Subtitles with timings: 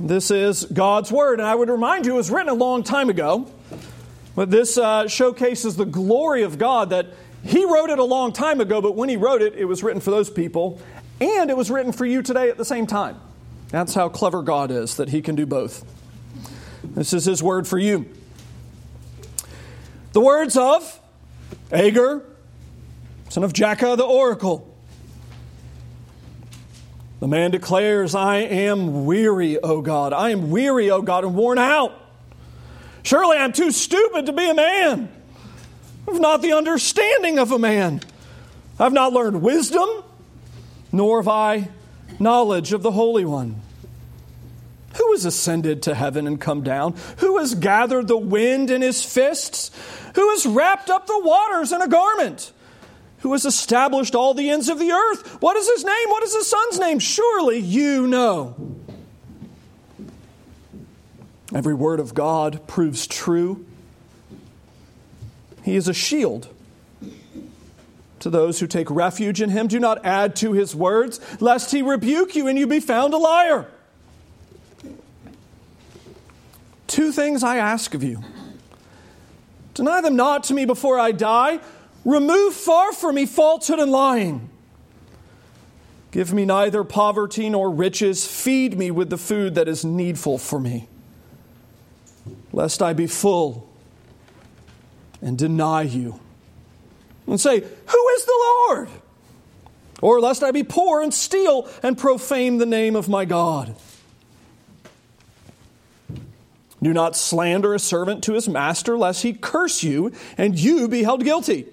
[0.00, 1.40] This is God's Word.
[1.40, 3.46] And I would remind you, it was written a long time ago.
[4.34, 7.08] But this uh, showcases the glory of God that
[7.44, 10.00] He wrote it a long time ago, but when He wrote it, it was written
[10.00, 10.80] for those people,
[11.20, 13.20] and it was written for you today at the same time.
[13.68, 15.84] That's how clever God is, that He can do both.
[16.82, 18.06] This is His Word for you.
[20.12, 20.98] The words of
[21.70, 22.24] Agur,
[23.28, 24.69] son of Jakeh the oracle.
[27.20, 30.12] The man declares, I am weary, O God.
[30.12, 31.92] I am weary, O God, and worn out.
[33.02, 35.10] Surely I'm too stupid to be a man.
[36.08, 38.00] I've not the understanding of a man.
[38.78, 39.88] I've not learned wisdom,
[40.90, 41.68] nor have I
[42.18, 43.60] knowledge of the Holy One.
[44.96, 46.94] Who has ascended to heaven and come down?
[47.18, 49.70] Who has gathered the wind in his fists?
[50.14, 52.52] Who has wrapped up the waters in a garment?
[53.20, 55.40] Who has established all the ends of the earth.
[55.40, 56.08] What is his name?
[56.08, 56.98] What is his son's name?
[56.98, 58.76] Surely you know.
[61.54, 63.66] Every word of God proves true.
[65.62, 66.48] He is a shield
[68.20, 69.66] to those who take refuge in him.
[69.66, 73.18] Do not add to his words, lest he rebuke you and you be found a
[73.18, 73.66] liar.
[76.86, 78.22] Two things I ask of you.
[79.74, 81.60] Deny them not to me before I die.
[82.04, 84.48] Remove far from me falsehood and lying.
[86.10, 88.26] Give me neither poverty nor riches.
[88.26, 90.88] Feed me with the food that is needful for me,
[92.52, 93.68] lest I be full
[95.22, 96.18] and deny you
[97.26, 98.88] and say, Who is the Lord?
[100.02, 103.76] Or lest I be poor and steal and profane the name of my God.
[106.82, 111.02] Do not slander a servant to his master, lest he curse you and you be
[111.02, 111.66] held guilty.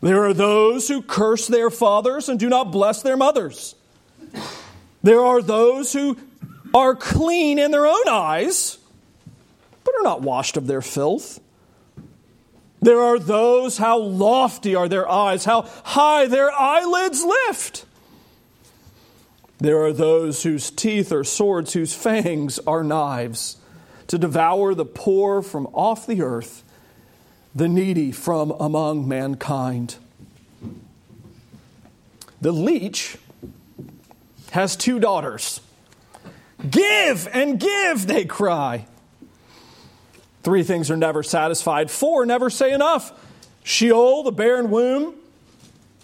[0.00, 3.74] There are those who curse their fathers and do not bless their mothers.
[5.02, 6.16] There are those who
[6.74, 8.78] are clean in their own eyes,
[9.84, 11.40] but are not washed of their filth.
[12.80, 17.86] There are those, how lofty are their eyes, how high their eyelids lift.
[19.58, 23.56] There are those whose teeth are swords, whose fangs are knives,
[24.08, 26.62] to devour the poor from off the earth
[27.56, 29.96] the needy from among mankind.
[32.42, 33.16] The leech
[34.50, 35.62] has two daughters.
[36.68, 38.86] Give and give, they cry.
[40.42, 43.12] Three things are never satisfied, four never say enough
[43.64, 45.14] Sheol, the barren womb,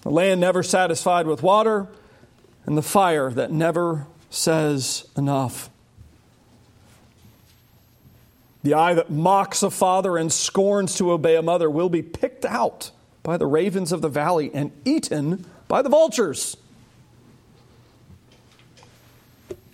[0.01, 1.87] the land never satisfied with water,
[2.65, 5.71] and the fire that never says enough.
[8.62, 12.45] The eye that mocks a father and scorns to obey a mother will be picked
[12.45, 12.93] out
[13.23, 16.56] by the ravens of the valley and eaten by the vultures.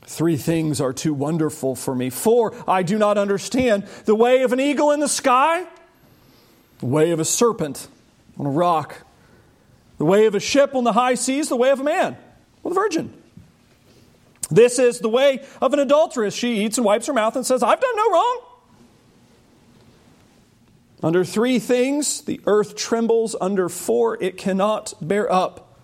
[0.03, 2.09] Three things are too wonderful for me.
[2.09, 3.87] Four, I do not understand.
[4.07, 5.67] The way of an eagle in the sky,
[6.79, 7.89] the way of a serpent
[8.39, 9.03] on a rock,
[9.99, 12.17] the way of a ship on the high seas, the way of a man
[12.63, 13.13] with a virgin.
[14.51, 16.35] This is the way of an adulteress.
[16.35, 18.48] She eats and wipes her mouth and says, I've done no wrong.
[21.03, 23.37] Under three things, the earth trembles.
[23.41, 25.79] Under four, it cannot bear up.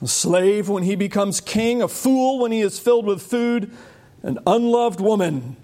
[0.00, 3.72] A slave when he becomes king, a fool when he is filled with food,
[4.22, 5.56] an unloved woman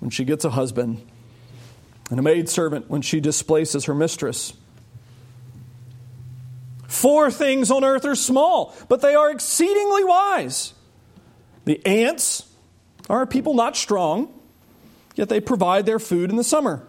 [0.00, 1.04] when she gets a husband,
[2.10, 4.52] and a maidservant when she displaces her mistress.
[6.86, 10.72] Four things on earth are small, but they are exceedingly wise.
[11.64, 12.48] The ants
[13.08, 14.32] are a people not strong,
[15.16, 16.86] yet they provide their food in the summer.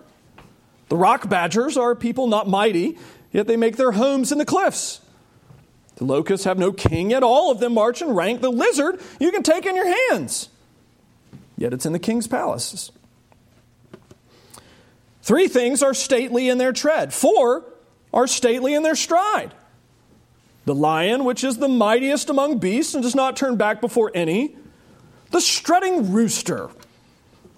[0.90, 2.98] The rock badgers are people not mighty,
[3.32, 5.02] yet they make their homes in the cliffs.
[5.96, 8.42] The locusts have no king, yet all of them march in rank.
[8.42, 10.50] The lizard you can take in your hands,
[11.58, 12.92] yet it's in the king's palaces.
[15.24, 17.66] Three things are stately in their tread, four
[18.14, 19.54] are stately in their stride.
[20.66, 24.56] The lion, which is the mightiest among beasts and does not turn back before any,
[25.32, 26.70] the strutting rooster,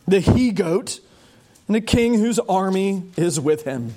[0.07, 0.99] the he goat,
[1.69, 3.93] and a king whose army is with him.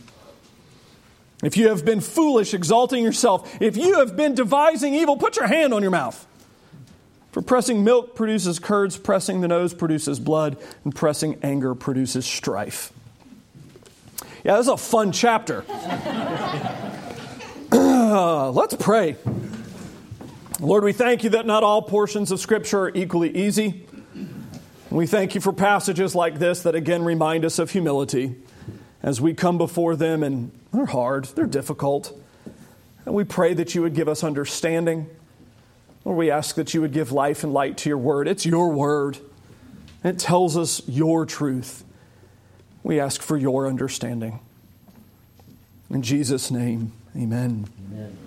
[1.42, 5.46] If you have been foolish, exalting yourself, if you have been devising evil, put your
[5.46, 6.26] hand on your mouth.
[7.32, 12.92] For pressing milk produces curds, pressing the nose produces blood, and pressing anger produces strife.
[14.44, 15.64] Yeah, this is a fun chapter.
[17.75, 19.16] Uh, let's pray.
[20.60, 23.86] Lord, we thank you that not all portions of Scripture are equally easy.
[24.92, 28.34] We thank you for passages like this that again remind us of humility
[29.02, 32.14] as we come before them, and they're hard, they're difficult.
[33.06, 35.08] And we pray that you would give us understanding.
[36.04, 38.28] Lord, we ask that you would give life and light to your word.
[38.28, 39.16] It's your word,
[40.04, 41.84] it tells us your truth.
[42.82, 44.40] We ask for your understanding.
[45.88, 47.66] In Jesus' name, amen.
[47.90, 48.18] amen.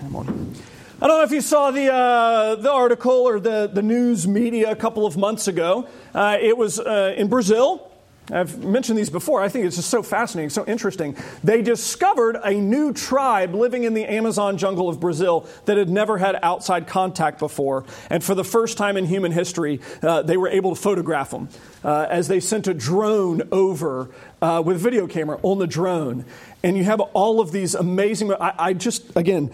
[0.00, 0.54] Come on.
[1.02, 4.70] I don't know if you saw the, uh, the article or the, the news media
[4.70, 5.88] a couple of months ago.
[6.14, 7.90] Uh, it was uh, in Brazil.
[8.30, 9.42] I've mentioned these before.
[9.42, 11.16] I think it's just so fascinating, so interesting.
[11.42, 16.18] They discovered a new tribe living in the Amazon jungle of Brazil that had never
[16.18, 17.84] had outside contact before.
[18.08, 21.48] And for the first time in human history, uh, they were able to photograph them
[21.82, 24.08] uh, as they sent a drone over
[24.40, 26.26] uh, with a video camera on the drone.
[26.62, 28.32] And you have all of these amazing.
[28.34, 29.50] I, I just, again,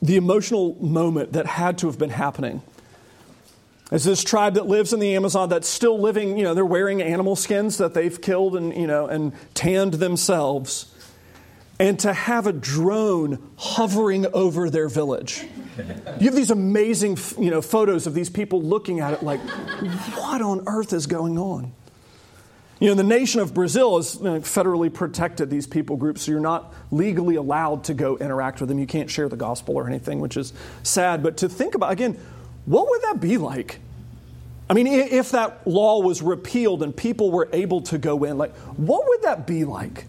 [0.00, 2.62] the emotional moment that had to have been happening
[3.90, 7.00] as this tribe that lives in the Amazon that's still living, you know, they're wearing
[7.00, 10.94] animal skins that they've killed and, you know, and tanned themselves.
[11.80, 15.44] And to have a drone hovering over their village.
[16.18, 20.42] You have these amazing, you know, photos of these people looking at it like, what
[20.42, 21.72] on earth is going on?
[22.80, 26.72] You know, the nation of Brazil is federally protected, these people groups, so you're not
[26.92, 28.78] legally allowed to go interact with them.
[28.78, 30.52] You can't share the gospel or anything, which is
[30.84, 31.22] sad.
[31.22, 32.16] But to think about, again,
[32.66, 33.80] what would that be like?
[34.70, 38.54] I mean, if that law was repealed and people were able to go in, like,
[38.76, 40.04] what would that be like?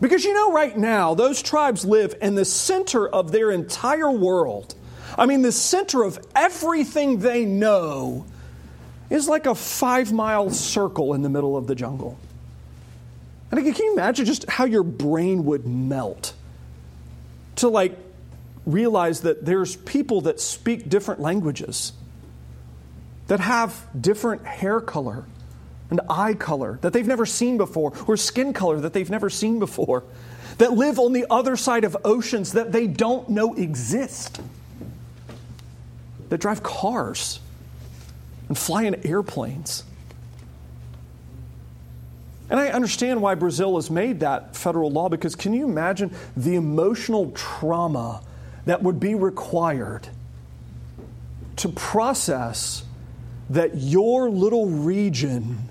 [0.00, 4.74] Because you know, right now, those tribes live in the center of their entire world.
[5.18, 8.24] I mean, the center of everything they know
[9.12, 12.18] is like a five mile circle in the middle of the jungle.
[13.50, 16.32] And can you imagine just how your brain would melt
[17.56, 17.98] to like
[18.64, 21.92] realize that there's people that speak different languages,
[23.26, 25.26] that have different hair color
[25.90, 29.58] and eye color that they've never seen before, or skin color that they've never seen
[29.58, 30.04] before,
[30.56, 34.40] that live on the other side of oceans that they don't know exist,
[36.30, 37.40] that drive cars
[38.52, 39.82] and fly in airplanes.
[42.50, 46.54] And I understand why Brazil has made that federal law because can you imagine the
[46.54, 48.22] emotional trauma
[48.66, 50.06] that would be required
[51.56, 52.84] to process
[53.48, 55.70] that your little region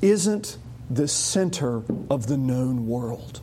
[0.00, 0.58] isn't
[0.90, 3.40] the center of the known world.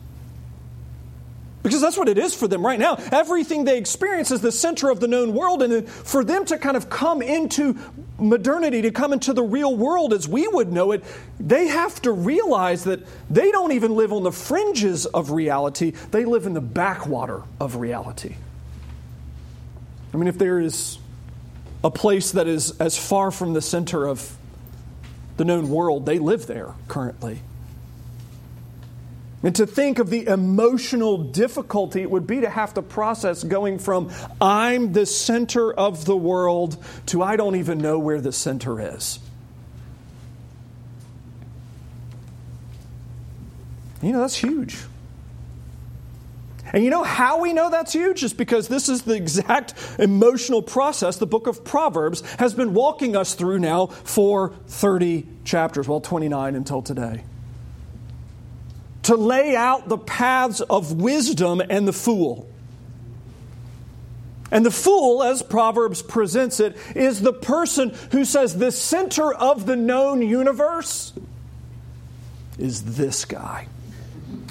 [1.62, 2.96] Because that's what it is for them right now.
[3.12, 5.62] Everything they experience is the center of the known world.
[5.62, 7.76] And for them to kind of come into
[8.18, 11.04] modernity, to come into the real world as we would know it,
[11.38, 16.24] they have to realize that they don't even live on the fringes of reality, they
[16.24, 18.36] live in the backwater of reality.
[20.14, 20.98] I mean, if there is
[21.84, 24.36] a place that is as far from the center of
[25.36, 27.40] the known world, they live there currently.
[29.42, 33.78] And to think of the emotional difficulty it would be to have to process going
[33.78, 34.10] from
[34.40, 36.76] I'm the center of the world
[37.06, 39.18] to I don't even know where the center is.
[44.02, 44.78] You know, that's huge.
[46.72, 48.20] And you know how we know that's huge?
[48.20, 53.16] Just because this is the exact emotional process the book of Proverbs has been walking
[53.16, 57.24] us through now for 30 chapters, well, 29 until today.
[59.04, 62.48] To lay out the paths of wisdom and the fool.
[64.50, 69.64] And the fool, as Proverbs presents it, is the person who says the center of
[69.66, 71.12] the known universe
[72.58, 73.68] is this guy.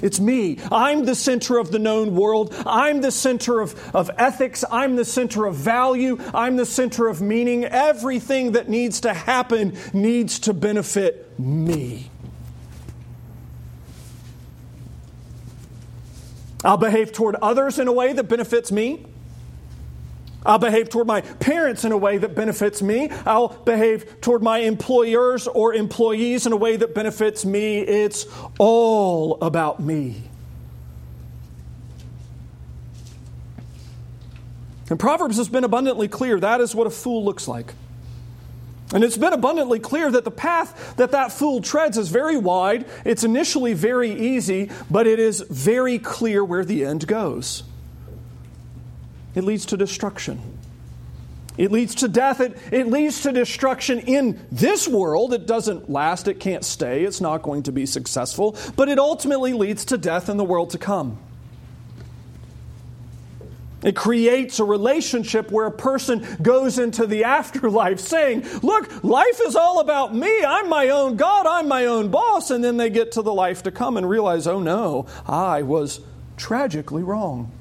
[0.02, 0.58] It's me.
[0.72, 2.54] I'm the center of the known world.
[2.66, 4.64] I'm the center of, of ethics.
[4.70, 6.18] I'm the center of value.
[6.32, 7.64] I'm the center of meaning.
[7.64, 12.10] Everything that needs to happen needs to benefit me.
[16.64, 19.06] I'll behave toward others in a way that benefits me.
[20.44, 23.10] I'll behave toward my parents in a way that benefits me.
[23.26, 27.80] I'll behave toward my employers or employees in a way that benefits me.
[27.80, 28.26] It's
[28.58, 30.22] all about me.
[34.88, 37.74] And Proverbs has been abundantly clear that is what a fool looks like.
[38.92, 42.86] And it's been abundantly clear that the path that that fool treads is very wide.
[43.04, 47.62] It's initially very easy, but it is very clear where the end goes
[49.34, 50.40] it leads to destruction.
[51.56, 52.40] It leads to death.
[52.40, 55.32] It, it leads to destruction in this world.
[55.34, 56.26] It doesn't last.
[56.26, 57.04] It can't stay.
[57.04, 58.56] It's not going to be successful.
[58.76, 61.18] But it ultimately leads to death in the world to come.
[63.82, 69.56] It creates a relationship where a person goes into the afterlife saying, Look, life is
[69.56, 70.44] all about me.
[70.44, 71.46] I'm my own God.
[71.46, 72.50] I'm my own boss.
[72.50, 76.00] And then they get to the life to come and realize, Oh no, I was
[76.36, 77.52] tragically wrong.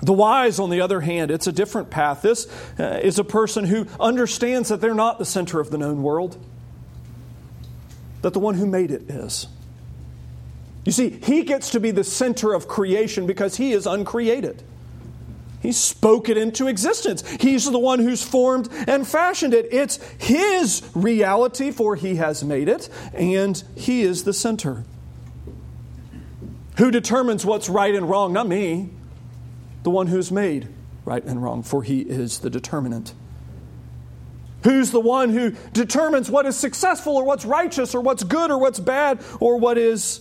[0.00, 2.22] The wise, on the other hand, it's a different path.
[2.22, 2.46] This
[2.78, 6.36] uh, is a person who understands that they're not the center of the known world,
[8.22, 9.48] that the one who made it is.
[10.88, 14.62] You see, he gets to be the center of creation because he is uncreated.
[15.60, 17.30] He spoke it into existence.
[17.32, 19.68] He's the one who's formed and fashioned it.
[19.70, 24.84] It's his reality, for he has made it, and he is the center.
[26.78, 28.32] Who determines what's right and wrong?
[28.32, 28.88] Not me
[29.82, 30.68] the one who's made
[31.04, 33.12] right and wrong, for he is the determinant.
[34.64, 38.58] Who's the one who determines what is successful or what's righteous or what's good or
[38.58, 40.20] what's bad or what is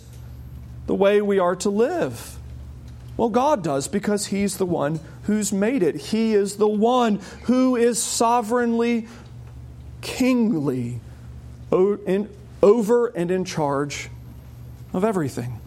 [0.87, 2.37] the way we are to live?
[3.15, 5.95] Well, God does because He's the one who's made it.
[5.95, 9.07] He is the one who is sovereignly,
[10.01, 10.99] kingly,
[11.71, 14.09] over and in charge
[14.93, 15.59] of everything.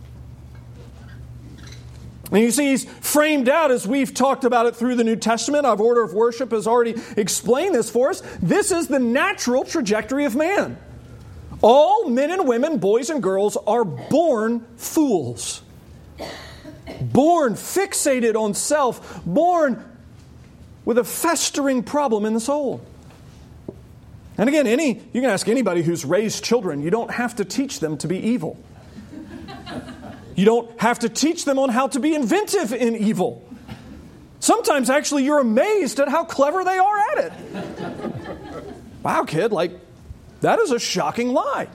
[2.32, 5.66] And you see, he's framed out as we've talked about it through the New Testament.
[5.66, 8.22] Our order of worship has already explained this for us.
[8.40, 10.78] This is the natural trajectory of man.
[11.62, 15.62] All men and women, boys and girls, are born fools.
[17.00, 19.84] Born fixated on self, born
[20.84, 22.80] with a festering problem in the soul.
[24.38, 27.80] And again, any you can ask anybody who's raised children, you don't have to teach
[27.80, 28.58] them to be evil.
[30.34, 33.46] You don't have to teach them on how to be inventive in evil.
[34.38, 37.32] Sometimes, actually, you're amazed at how clever they are at it.
[39.02, 39.78] wow, kid, like,
[40.40, 41.68] that is a shocking lie.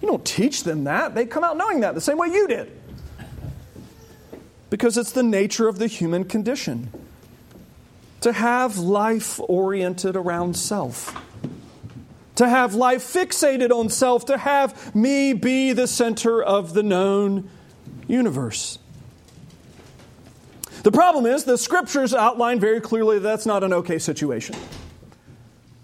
[0.00, 1.14] You don't teach them that.
[1.14, 2.72] They come out knowing that the same way you did.
[4.68, 6.90] Because it's the nature of the human condition
[8.22, 11.16] to have life oriented around self
[12.36, 17.48] to have life fixated on self, to have me be the center of the known
[18.08, 18.78] universe.
[20.82, 24.56] The problem is, the scriptures outline very clearly that that's not an okay situation.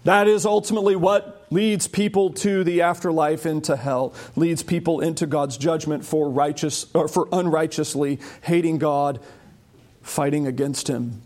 [0.03, 5.57] That is ultimately what leads people to the afterlife into hell, leads people into God's
[5.57, 9.19] judgment for righteous or for unrighteously hating God,
[10.01, 11.21] fighting against him.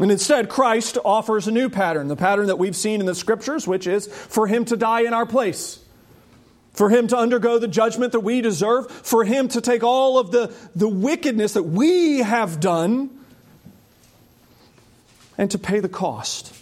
[0.00, 3.66] And instead, Christ offers a new pattern, the pattern that we've seen in the scriptures,
[3.66, 5.80] which is for him to die in our place,
[6.72, 10.30] for him to undergo the judgment that we deserve, for him to take all of
[10.30, 13.10] the, the wickedness that we have done
[15.36, 16.54] and to pay the cost,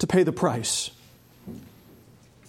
[0.00, 0.90] to pay the price.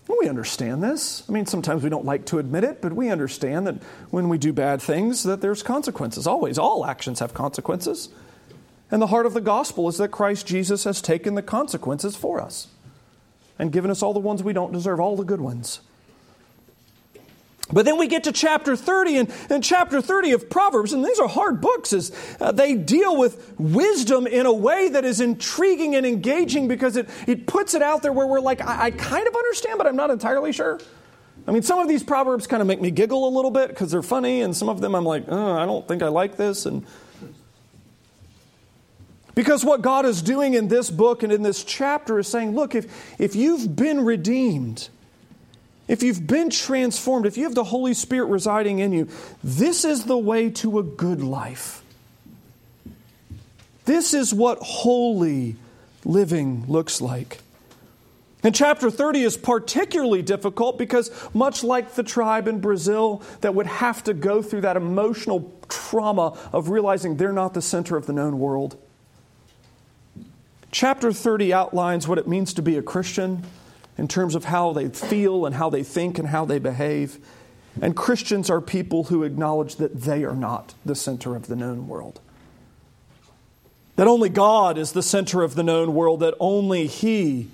[0.08, 1.24] we understand this.
[1.30, 4.38] I mean, sometimes we don't like to admit it, but we understand that when we
[4.38, 6.28] do bad things, that there's consequences.
[6.28, 8.10] Always, all actions have consequences.
[8.92, 12.42] And the heart of the gospel is that Christ Jesus has taken the consequences for
[12.42, 12.68] us
[13.58, 15.80] and given us all the ones we don't deserve, all the good ones.
[17.72, 21.20] But then we get to chapter 30, and, and chapter 30 of Proverbs, and these
[21.20, 25.96] are hard books, is uh, they deal with wisdom in a way that is intriguing
[25.96, 29.28] and engaging because it, it puts it out there where we're like, I, I kind
[29.28, 30.80] of understand, but I'm not entirely sure.
[31.48, 33.90] I mean, some of these Proverbs kind of make me giggle a little bit because
[33.90, 36.66] they're funny, and some of them I'm like, oh, I don't think I like this.
[36.66, 36.86] And
[39.34, 42.76] because what God is doing in this book and in this chapter is saying, look,
[42.76, 44.90] if, if you've been redeemed,
[45.92, 49.10] if you've been transformed, if you have the Holy Spirit residing in you,
[49.44, 51.84] this is the way to a good life.
[53.84, 55.58] This is what holy
[56.06, 57.40] living looks like.
[58.42, 63.68] And chapter 30 is particularly difficult because, much like the tribe in Brazil that would
[63.68, 68.14] have to go through that emotional trauma of realizing they're not the center of the
[68.14, 68.78] known world,
[70.72, 73.44] Chapter 30 outlines what it means to be a Christian
[73.98, 77.20] in terms of how they feel and how they think and how they behave.
[77.82, 81.88] And Christians are people who acknowledge that they are not the center of the known
[81.88, 82.20] world.
[83.96, 87.50] That only God is the center of the known world, that only He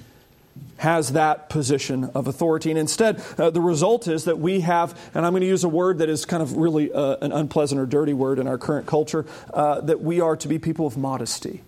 [0.78, 2.70] has that position of authority.
[2.70, 5.70] And instead, uh, the result is that we have, and I'm going to use a
[5.70, 8.86] word that is kind of really uh, an unpleasant or dirty word in our current
[8.86, 11.64] culture, uh, that we are to be people of modesty.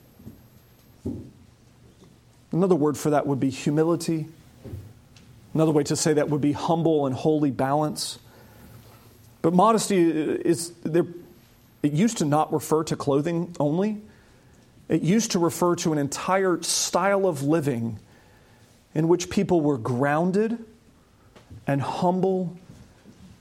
[2.52, 4.28] Another word for that would be humility.
[5.60, 8.18] Another way to say that would be humble and holy balance.
[9.42, 11.06] But modesty is there
[11.84, 13.98] it used to not refer to clothing only.
[14.88, 18.00] It used to refer to an entire style of living
[18.96, 20.64] in which people were grounded
[21.68, 22.58] and humble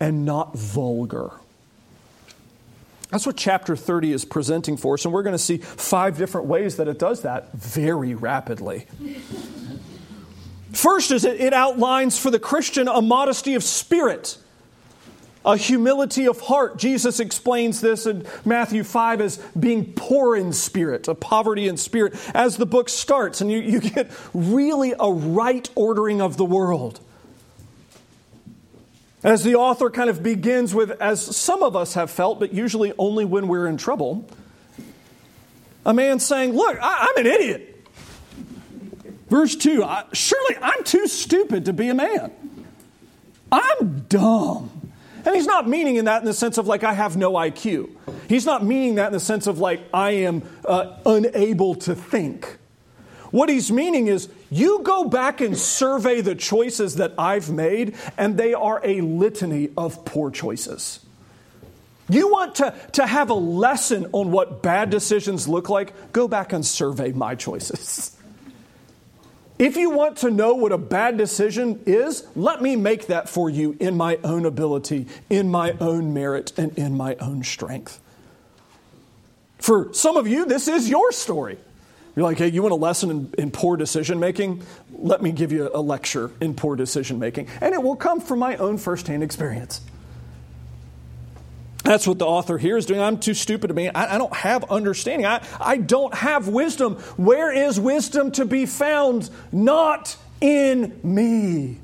[0.00, 1.30] and not vulgar.
[3.10, 6.48] That's what chapter 30 is presenting for us, and we're going to see five different
[6.48, 8.88] ways that it does that very rapidly.
[10.78, 14.38] First is it, outlines for the Christian a modesty of spirit.
[15.44, 16.76] a humility of heart.
[16.76, 22.14] Jesus explains this in Matthew 5 as being poor in spirit, a poverty in spirit,
[22.32, 27.00] as the book starts, and you, you get really a right ordering of the world.
[29.24, 32.92] As the author kind of begins with, as some of us have felt, but usually
[32.98, 34.28] only when we're in trouble,
[35.84, 37.77] a man saying, Look, I, am an idiot.
[39.28, 42.32] Verse 2 Surely I'm too stupid to be a man.
[43.50, 44.70] I'm dumb.
[45.24, 47.90] And he's not meaning in that in the sense of like I have no IQ.
[48.28, 52.58] He's not meaning that in the sense of like I am uh, unable to think.
[53.30, 58.38] What he's meaning is you go back and survey the choices that I've made, and
[58.38, 61.00] they are a litany of poor choices.
[62.08, 66.12] You want to, to have a lesson on what bad decisions look like?
[66.12, 68.14] Go back and survey my choices.
[69.58, 73.50] If you want to know what a bad decision is, let me make that for
[73.50, 78.00] you in my own ability, in my own merit, and in my own strength.
[79.58, 81.58] For some of you, this is your story.
[82.14, 84.62] You're like, hey, you want a lesson in, in poor decision making?
[84.92, 87.48] Let me give you a lecture in poor decision making.
[87.60, 89.80] And it will come from my own firsthand experience.
[91.84, 93.00] That's what the author here is doing.
[93.00, 93.88] I'm too stupid to be.
[93.88, 95.26] I, I, don't have understanding.
[95.26, 96.96] I, I don't have wisdom.
[97.16, 99.30] Where is wisdom to be found?
[99.52, 101.78] Not in me,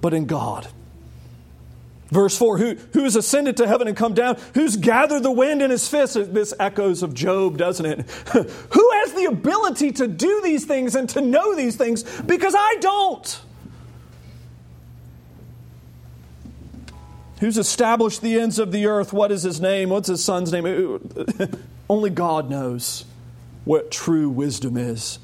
[0.00, 0.66] but in God.
[2.14, 4.38] Verse 4 Who, who has ascended to heaven and come down?
[4.54, 6.14] Who's gathered the wind in his fist?
[6.32, 8.10] This echoes of Job, doesn't it?
[8.32, 12.04] who has the ability to do these things and to know these things?
[12.22, 13.40] Because I don't.
[17.44, 19.12] Who's established the ends of the earth?
[19.12, 19.90] What is his name?
[19.90, 20.64] What's his son's name?
[21.90, 23.04] Only God knows
[23.66, 25.18] what true wisdom is.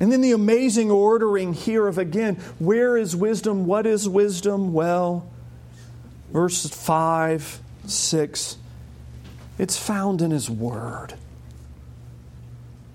[0.00, 3.64] And then the amazing ordering here of again, where is wisdom?
[3.64, 4.72] What is wisdom?
[4.72, 5.30] Well,
[6.32, 8.56] verses 5, 6,
[9.56, 11.14] it's found in His Word.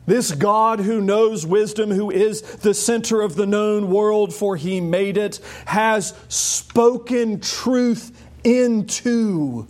[0.10, 4.82] This God who knows wisdom, who is the center of the known world, for he
[4.82, 8.12] made it, has spoken truth
[8.43, 9.67] into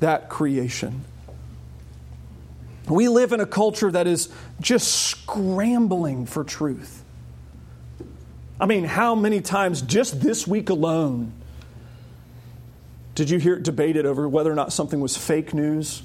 [0.00, 1.04] that creation.
[2.88, 7.04] We live in a culture that is just scrambling for truth.
[8.58, 11.30] I mean, how many times just this week alone
[13.14, 16.04] did you hear it debated over whether or not something was fake news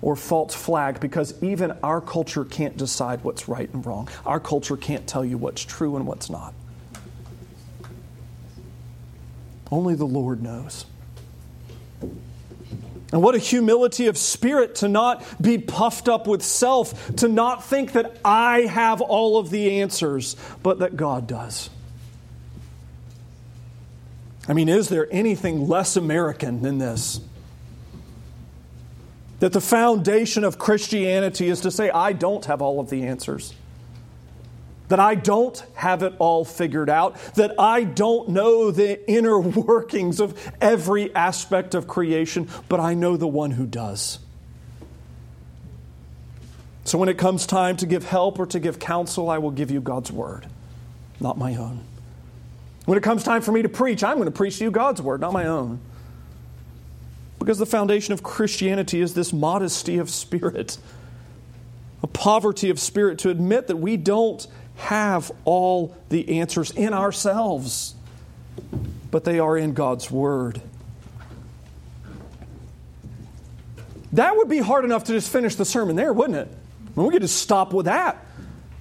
[0.00, 4.08] or false flag because even our culture can't decide what's right and wrong.
[4.26, 6.54] Our culture can't tell you what's true and what's not.
[9.70, 10.84] Only the Lord knows.
[13.12, 17.64] And what a humility of spirit to not be puffed up with self, to not
[17.64, 21.68] think that I have all of the answers, but that God does.
[24.48, 27.20] I mean, is there anything less American than this?
[29.42, 33.52] That the foundation of Christianity is to say, I don't have all of the answers.
[34.86, 37.16] That I don't have it all figured out.
[37.34, 43.16] That I don't know the inner workings of every aspect of creation, but I know
[43.16, 44.20] the one who does.
[46.84, 49.72] So when it comes time to give help or to give counsel, I will give
[49.72, 50.46] you God's word,
[51.18, 51.82] not my own.
[52.84, 55.02] When it comes time for me to preach, I'm going to preach to you God's
[55.02, 55.80] word, not my own.
[57.42, 60.78] Because the foundation of Christianity is this modesty of spirit,
[62.00, 67.96] a poverty of spirit to admit that we don't have all the answers in ourselves,
[69.10, 70.62] but they are in God's Word.
[74.12, 76.46] That would be hard enough to just finish the sermon there, wouldn't it?
[76.48, 78.24] I mean, we could just stop with that.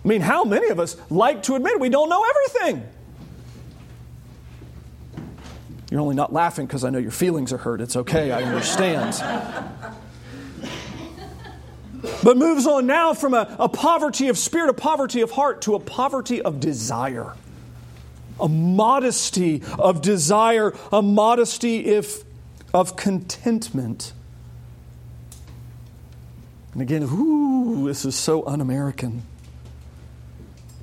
[0.06, 2.88] I mean, how many of us like to admit we don't know everything?
[5.92, 7.82] You're only not laughing because I know your feelings are hurt.
[7.82, 9.22] It's okay, I understand.
[12.24, 15.76] but moves on now from a, a poverty of spirit, a poverty of heart, to
[15.76, 17.34] a poverty of desire.
[18.40, 22.24] A modesty of desire, a modesty if,
[22.74, 24.14] of contentment.
[26.72, 29.24] And again, ooh, this is so un American.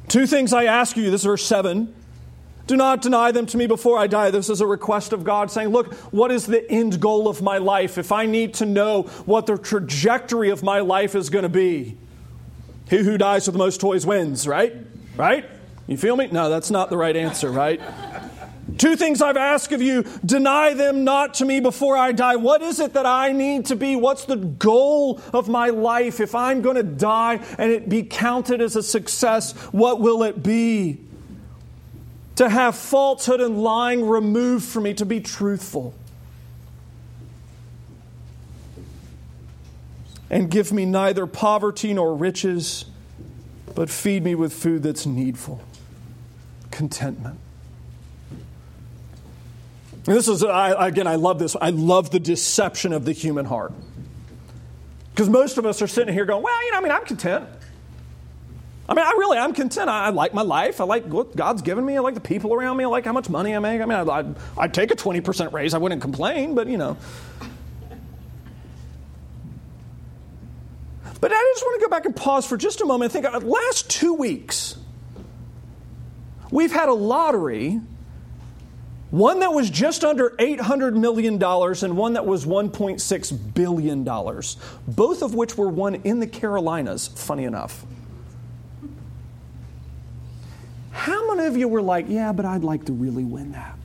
[0.07, 1.95] Two things I ask you, this is verse 7.
[2.69, 4.31] Do not deny them to me before I die.
[4.31, 7.57] This is a request of God saying, Look, what is the end goal of my
[7.57, 7.97] life?
[7.97, 11.97] If I need to know what the trajectory of my life is going to be,
[12.91, 14.75] he who dies with the most toys wins, right?
[15.17, 15.47] Right?
[15.87, 16.29] You feel me?
[16.31, 17.81] No, that's not the right answer, right?
[18.77, 22.37] Two things I've asked of you deny them not to me before I die.
[22.37, 23.97] What is it that I need to be?
[23.97, 26.21] What's the goal of my life?
[26.21, 30.43] If I'm going to die and it be counted as a success, what will it
[30.43, 31.08] be?
[32.39, 35.93] To have falsehood and lying removed from me, to be truthful.
[40.31, 42.85] And give me neither poverty nor riches,
[43.75, 45.61] but feed me with food that's needful.
[46.71, 47.41] Contentment.
[50.07, 51.57] And this is, I, again, I love this.
[51.61, 53.73] I love the deception of the human heart.
[55.11, 57.49] Because most of us are sitting here going, well, you know, I mean, I'm content.
[58.89, 59.91] I mean, I really, I'm content.
[59.91, 60.81] I, I, like my life.
[60.81, 61.97] I like what God's given me.
[61.97, 62.85] I like the people around me.
[62.85, 63.83] I like how much money I make.
[63.83, 65.75] I mean, I, I'd, I'd take a 20% raise.
[65.75, 66.97] I wouldn't complain, but you know.
[71.21, 73.35] But I just want to go back and pause for just a moment and think,
[73.35, 74.79] uh, last two weeks,
[76.51, 77.81] we've had a lottery
[79.11, 84.05] one that was just under $800 million and one that was $1.6 billion,
[84.87, 87.87] both of which were won in the Carolinas, funny enough.
[90.99, 93.79] How many of you were like, yeah, but I'd like to really win that?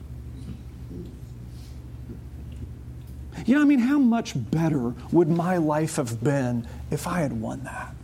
[3.46, 7.40] You know, I mean, how much better would my life have been if I had
[7.40, 7.94] won that?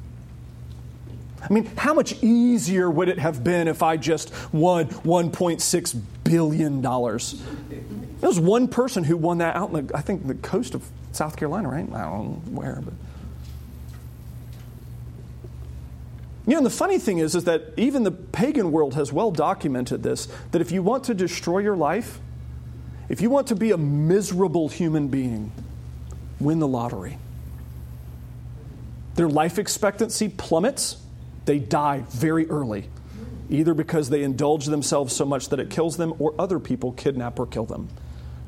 [1.42, 6.80] I mean, how much easier would it have been if I just won $1.6 billion?
[6.80, 10.86] There was one person who won that out in the, I think, the coast of
[11.10, 11.88] South Carolina, right?
[11.92, 12.94] I don't know where, but.
[16.50, 20.02] You know, the funny thing is, is that even the pagan world has well documented
[20.02, 22.18] this that if you want to destroy your life,
[23.08, 25.52] if you want to be a miserable human being,
[26.40, 27.18] win the lottery.
[29.14, 30.96] Their life expectancy plummets
[31.44, 32.88] they die very early,
[33.48, 37.38] either because they indulge themselves so much that it kills them, or other people kidnap
[37.38, 37.88] or kill them.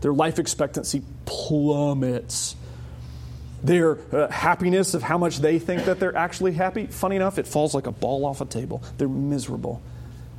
[0.01, 2.57] Their life expectancy plummets.
[3.62, 7.46] Their uh, happiness of how much they think that they're actually happy, funny enough, it
[7.46, 8.83] falls like a ball off a table.
[8.98, 9.81] They're miserable.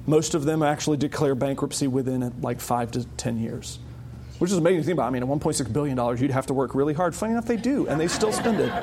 [0.06, 3.80] Most of them actually declare bankruptcy within uh, like five to ten years
[4.44, 5.08] which is amazing to think about.
[5.08, 7.16] I mean, at $1.6 billion, you'd have to work really hard.
[7.16, 8.74] Funny enough, they do, and they still spend it.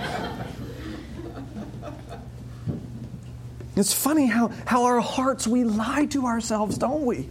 [3.76, 7.28] It's funny how, how our hearts, we lie to ourselves, don't we?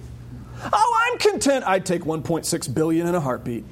[0.71, 1.63] Oh, I'm content.
[1.67, 3.65] I'd take 1.6 billion in a heartbeat.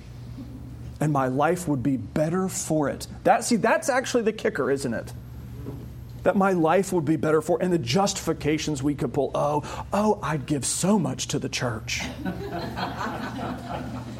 [0.99, 3.07] And my life would be better for it.
[3.23, 5.13] That, see, that's actually the kicker, isn't it?
[6.23, 9.31] That my life would be better for, and the justifications we could pull.
[9.35, 12.01] Oh, oh, I'd give so much to the church.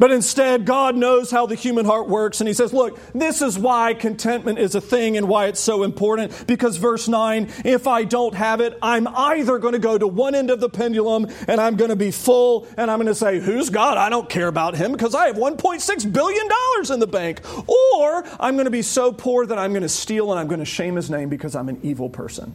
[0.00, 3.58] But instead, God knows how the human heart works, and He says, Look, this is
[3.58, 6.46] why contentment is a thing and why it's so important.
[6.46, 10.34] Because verse 9, if I don't have it, I'm either going to go to one
[10.34, 13.40] end of the pendulum and I'm going to be full and I'm going to say,
[13.40, 13.98] Who's God?
[13.98, 16.48] I don't care about Him because I have $1.6 billion
[16.90, 17.42] in the bank.
[17.68, 20.60] Or I'm going to be so poor that I'm going to steal and I'm going
[20.60, 22.54] to shame His name because I'm an evil person.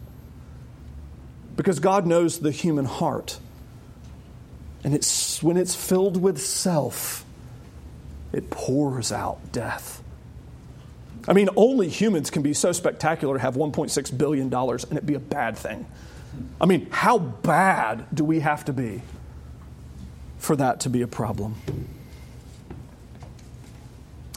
[1.54, 3.38] Because God knows the human heart.
[4.82, 7.24] And it's when it's filled with self
[8.32, 10.02] it pours out death.
[11.28, 15.14] I mean, only humans can be so spectacular to have $1.6 billion and it be
[15.14, 15.86] a bad thing.
[16.60, 19.02] I mean, how bad do we have to be
[20.38, 21.56] for that to be a problem?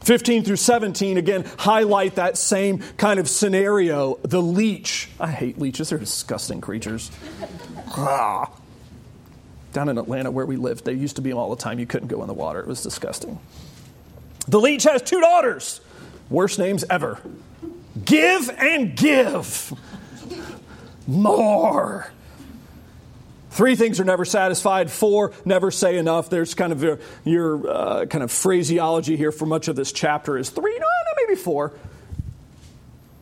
[0.04, 4.16] 15 through 17 again highlight that same kind of scenario.
[4.24, 5.10] The leech.
[5.20, 7.12] I hate leeches, they're disgusting creatures.
[7.90, 8.52] ah.
[9.72, 11.78] Down in Atlanta where we lived, they used to be all the time.
[11.78, 13.38] You couldn't go in the water, it was disgusting.
[14.50, 15.80] The leech has two daughters.
[16.30, 17.20] Worst names ever.
[18.04, 19.74] Give and give.
[21.06, 22.12] More.
[23.52, 24.90] Three things are never satisfied.
[24.90, 26.30] Four, never say enough.
[26.32, 30.38] There's kind of your, your uh, kind of phraseology here for much of this chapter
[30.38, 31.74] is three, no, no, maybe four.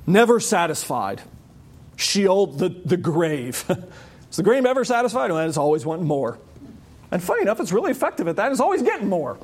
[0.06, 1.22] Never satisfied.
[1.98, 3.66] Sheol, the, the grave.
[4.30, 5.32] is the grave ever satisfied?
[5.32, 6.40] Well, it's always wanting more.
[7.12, 8.52] And funny enough, it's really effective at that.
[8.52, 9.38] It's always getting more.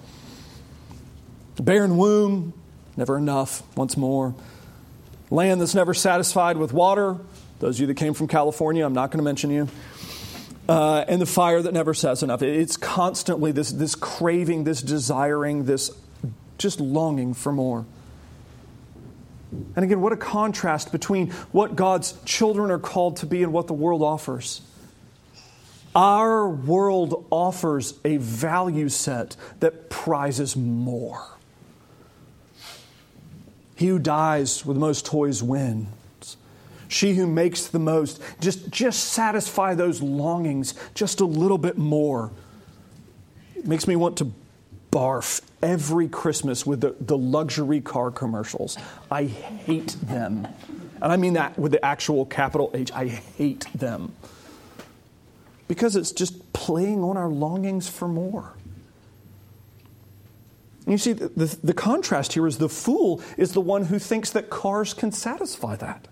[1.59, 2.53] Barren womb,
[2.97, 4.33] never enough, once more.
[5.29, 7.17] Land that's never satisfied with water.
[7.59, 9.67] Those of you that came from California, I'm not going to mention you.
[10.67, 12.41] Uh, and the fire that never says enough.
[12.41, 15.91] It's constantly this, this craving, this desiring, this
[16.57, 17.85] just longing for more.
[19.75, 23.67] And again, what a contrast between what God's children are called to be and what
[23.67, 24.61] the world offers.
[25.95, 31.23] Our world offers a value set that prizes more.
[33.83, 36.37] He who dies with the most toys wins.
[36.87, 42.31] She who makes the most, just, just satisfy those longings just a little bit more.
[43.57, 44.31] It makes me want to
[44.89, 48.77] barf every Christmas with the, the luxury car commercials.
[49.11, 50.47] I hate them.
[51.01, 52.89] And I mean that with the actual capital H.
[52.93, 54.13] I hate them.
[55.67, 58.53] Because it's just playing on our longings for more.
[60.85, 64.31] You see, the, the, the, contrast here is the fool is the one who thinks
[64.31, 66.07] that cars can satisfy that,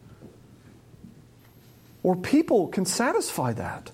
[2.04, 3.92] or people can satisfy that,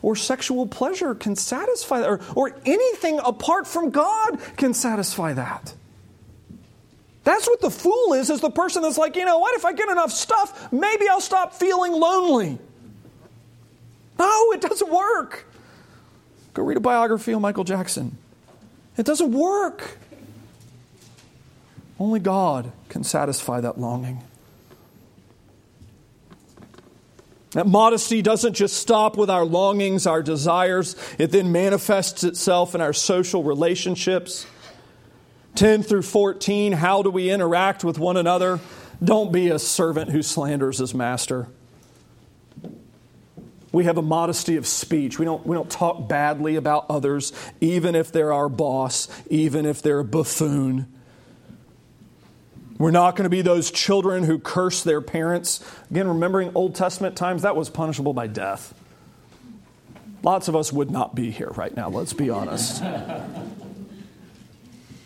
[0.00, 5.74] or sexual pleasure can satisfy that, or, or anything apart from God can satisfy that.
[7.24, 9.74] That's what the fool is, is the person that's like, you know what, if I
[9.74, 12.58] get enough stuff, maybe I'll stop feeling lonely.
[14.18, 15.44] No, it doesn't work.
[16.54, 18.16] Go read a biography on Michael Jackson.
[18.98, 19.96] It doesn't work.
[21.98, 24.22] Only God can satisfy that longing.
[27.52, 32.80] That modesty doesn't just stop with our longings, our desires, it then manifests itself in
[32.80, 34.46] our social relationships.
[35.54, 38.60] 10 through 14, how do we interact with one another?
[39.02, 41.48] Don't be a servant who slanders his master.
[43.72, 45.18] We have a modesty of speech.
[45.18, 49.82] We don't, we don't talk badly about others, even if they're our boss, even if
[49.82, 50.92] they're a buffoon.
[52.78, 55.62] We're not going to be those children who curse their parents.
[55.90, 58.72] Again, remembering Old Testament times, that was punishable by death.
[60.22, 62.82] Lots of us would not be here right now, let's be honest.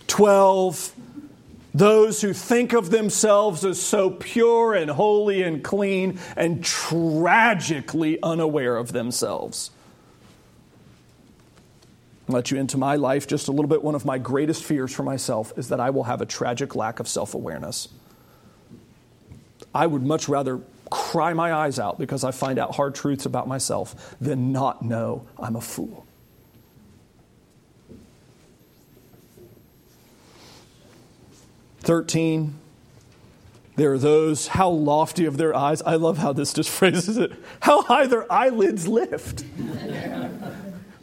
[0.07, 0.95] 12
[1.75, 8.77] those who think of themselves as so pure and holy and clean and tragically unaware
[8.77, 9.71] of themselves.
[12.29, 13.83] I'll let you into my life just a little bit.
[13.83, 17.01] One of my greatest fears for myself is that I will have a tragic lack
[17.01, 17.89] of self awareness.
[19.75, 23.49] I would much rather cry my eyes out because I find out hard truths about
[23.49, 26.07] myself than not know I'm a fool.
[31.83, 32.59] 13.
[33.77, 35.83] There are those, how lofty of their eyes.
[35.83, 37.33] I love how this just phrases it.
[37.61, 39.45] How high their eyelids lift.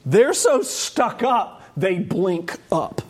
[0.05, 3.01] They're so stuck up, they blink up.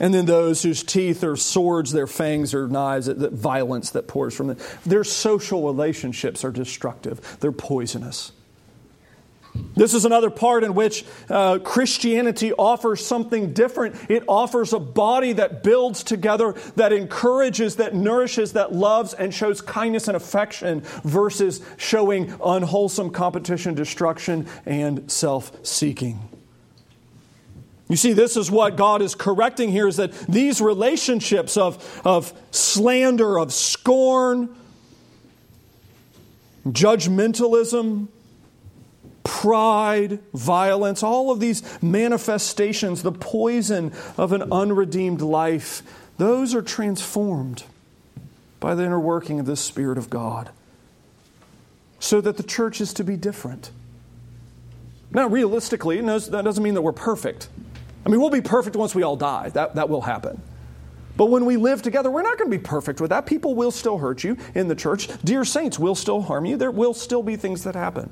[0.00, 4.34] and then those whose teeth are swords, their fangs are knives, that, violence that pours
[4.34, 4.58] from them.
[4.86, 8.32] Their social relationships are destructive, they're poisonous.
[9.76, 13.94] This is another part in which uh, Christianity offers something different.
[14.08, 19.60] It offers a body that builds together, that encourages, that nourishes, that loves, and shows
[19.60, 26.26] kindness and affection versus showing unwholesome competition, destruction, and self seeking.
[27.88, 32.32] You see, this is what God is correcting here is that these relationships of, of
[32.50, 34.56] slander, of scorn,
[36.66, 38.08] judgmentalism,
[39.26, 45.82] pride, violence, all of these manifestations, the poison of an unredeemed life,
[46.16, 47.64] those are transformed
[48.60, 50.50] by the inner working of the Spirit of God.
[51.98, 53.70] So that the church is to be different.
[55.10, 57.48] Now, realistically, that doesn't mean that we're perfect.
[58.04, 59.48] I mean, we'll be perfect once we all die.
[59.50, 60.40] That, that will happen.
[61.16, 63.26] But when we live together, we're not going to be perfect with that.
[63.26, 65.08] People will still hurt you in the church.
[65.24, 66.56] Dear saints will still harm you.
[66.56, 68.10] There will still be things that happen.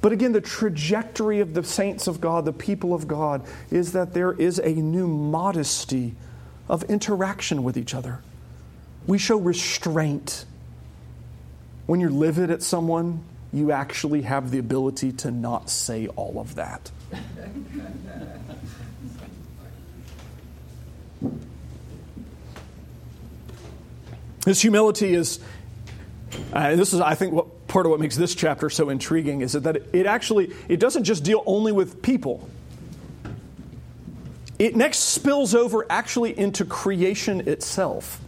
[0.00, 4.14] But again, the trajectory of the saints of God, the people of God, is that
[4.14, 6.14] there is a new modesty
[6.68, 8.20] of interaction with each other.
[9.06, 10.46] We show restraint.
[11.86, 16.54] When you're livid at someone, you actually have the ability to not say all of
[16.54, 16.90] that.
[24.44, 25.40] this humility is,
[26.52, 29.52] uh, this is, I think, what part of what makes this chapter so intriguing is
[29.52, 32.48] that it actually it doesn't just deal only with people
[34.58, 38.20] it next spills over actually into creation itself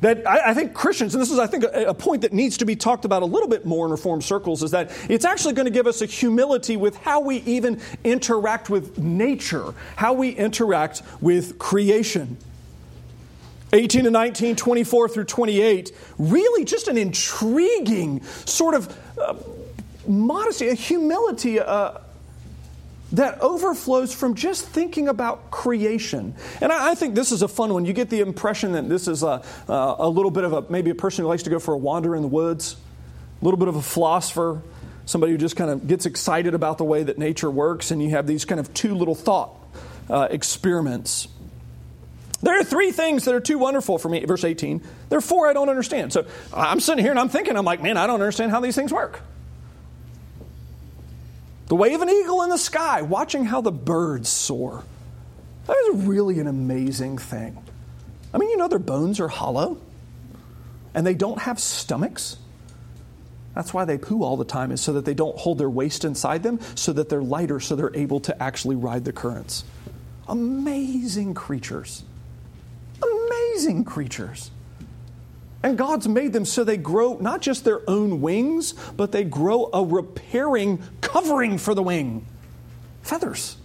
[0.00, 2.56] that I, I, think Christians, and this is, I think, a, a, point that needs
[2.58, 5.52] to be talked about a little bit more in Reformed circles, is that it's actually
[5.52, 10.30] going to give us a humility with how we even interact with nature, how we
[10.30, 12.38] interact with creation.
[13.72, 19.34] 18 to 19, 24 through 28, really just an intriguing sort of uh,
[20.06, 21.98] modesty, a humility uh,
[23.12, 26.34] that overflows from just thinking about creation.
[26.60, 27.84] And I, I, think this is a fun one.
[27.84, 30.90] You get the impression that this is a, uh, a little bit of a maybe
[30.90, 32.76] a person who likes to go for a wander in the woods,
[33.40, 34.62] a little bit of a philosopher,
[35.06, 38.10] somebody who just kind of gets excited about the way that nature works, and you
[38.10, 39.50] have these kind of two little thought
[40.08, 41.28] uh, experiments.
[42.42, 44.82] There are three things that are too wonderful for me, verse 18.
[45.10, 46.12] There are four I don't understand.
[46.12, 48.74] So I'm sitting here and I'm thinking, I'm like, man, I don't understand how these
[48.74, 49.20] things work.
[51.66, 54.84] The way of an eagle in the sky, watching how the birds soar.
[55.66, 57.62] That is really an amazing thing.
[58.34, 59.78] I mean, you know, their bones are hollow.
[60.94, 62.36] and they don't have stomachs.
[63.54, 66.04] That's why they poo all the time, is so that they don't hold their waste
[66.04, 69.64] inside them, so that they're lighter, so they're able to actually ride the currents.
[70.28, 72.04] Amazing creatures.
[73.50, 74.50] Amazing creatures.
[75.62, 79.68] And God's made them so they grow not just their own wings, but they grow
[79.72, 82.24] a repairing covering for the wing
[83.02, 83.56] feathers.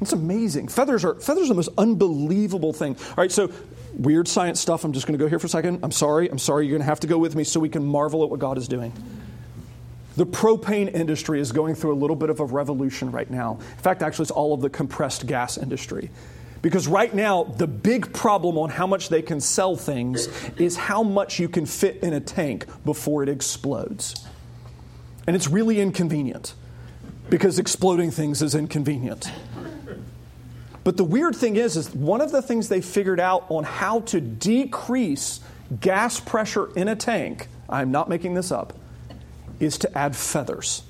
[0.00, 0.68] It's amazing.
[0.68, 2.96] Feathers are feathers are the most unbelievable thing.
[3.10, 3.50] All right, so
[3.94, 4.84] weird science stuff.
[4.84, 5.80] I'm just going to go here for a second.
[5.82, 6.28] I'm sorry.
[6.28, 6.66] I'm sorry.
[6.66, 8.58] You're going to have to go with me so we can marvel at what God
[8.58, 8.92] is doing.
[10.16, 13.58] The propane industry is going through a little bit of a revolution right now.
[13.60, 16.10] In fact, actually, it's all of the compressed gas industry.
[16.62, 21.02] Because right now, the big problem on how much they can sell things is how
[21.02, 24.26] much you can fit in a tank before it explodes.
[25.26, 26.54] And it's really inconvenient
[27.28, 29.30] because exploding things is inconvenient.
[30.84, 34.00] But the weird thing is, is one of the things they figured out on how
[34.00, 35.40] to decrease
[35.80, 38.72] gas pressure in a tank, I'm not making this up,
[39.60, 40.82] is to add feathers.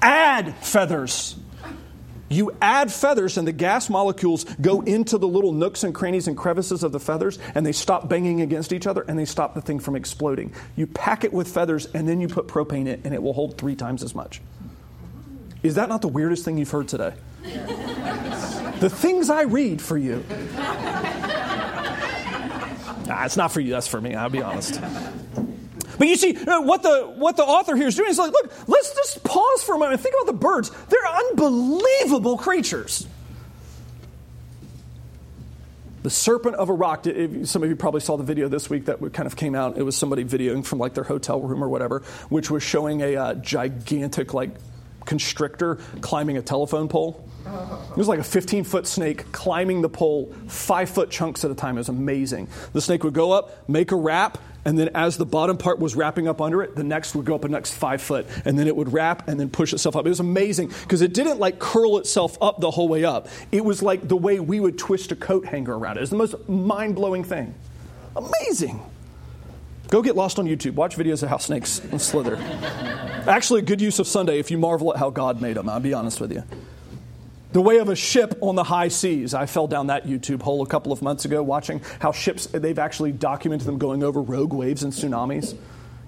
[0.00, 1.36] Add feathers.
[2.30, 6.36] You add feathers, and the gas molecules go into the little nooks and crannies and
[6.36, 9.60] crevices of the feathers, and they stop banging against each other, and they stop the
[9.60, 10.54] thing from exploding.
[10.76, 13.32] You pack it with feathers, and then you put propane in it, and it will
[13.32, 14.40] hold three times as much.
[15.64, 17.14] Is that not the weirdest thing you've heard today?
[17.42, 20.24] the things I read for you.
[23.06, 24.80] nah, it's not for you, that's for me, I'll be honest.
[26.00, 28.50] But you see, uh, what the, what the author here is doing is like, look,
[28.66, 30.70] let's just pause for a moment and think about the birds.
[30.88, 33.06] They're unbelievable creatures.
[36.02, 37.04] The serpent of a rock.
[37.44, 39.76] Some of you probably saw the video this week that kind of came out.
[39.76, 43.16] It was somebody videoing from like their hotel room or whatever, which was showing a
[43.16, 44.52] uh, gigantic like
[45.04, 47.28] constrictor climbing a telephone pole.
[47.46, 51.54] It was like a 15 foot snake climbing the pole, five foot chunks at a
[51.54, 51.76] time.
[51.76, 52.48] It was amazing.
[52.72, 55.94] The snake would go up, make a wrap, and then as the bottom part was
[55.94, 58.66] wrapping up under it, the next would go up a next five foot, and then
[58.68, 60.06] it would wrap and then push itself up.
[60.06, 63.28] It was amazing because it didn't like curl itself up the whole way up.
[63.50, 66.00] It was like the way we would twist a coat hanger around it.
[66.00, 67.54] It was the most mind blowing thing.
[68.16, 68.82] Amazing.
[69.88, 70.74] Go get lost on YouTube.
[70.74, 72.36] Watch videos of how snakes slither.
[73.26, 75.80] Actually, a good use of Sunday if you marvel at how God made them, I'll
[75.80, 76.44] be honest with you.
[77.52, 79.34] The way of a ship on the high seas.
[79.34, 82.78] I fell down that YouTube hole a couple of months ago watching how ships, they've
[82.78, 85.56] actually documented them going over rogue waves and tsunamis.